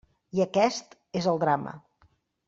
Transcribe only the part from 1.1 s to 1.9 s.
és el drama.